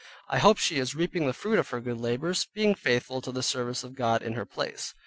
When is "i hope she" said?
0.29-0.77